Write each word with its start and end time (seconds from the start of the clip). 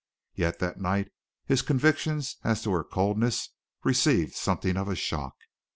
Yet 0.33 0.57
that 0.57 0.81
night 0.81 1.11
his 1.45 1.61
convictions 1.61 2.37
as 2.43 2.63
to 2.63 2.71
her 2.71 2.83
coldness 2.83 3.49
received 3.83 4.33
something 4.33 4.75
of 4.75 4.87
a 4.87 4.95
shock. 4.95 5.35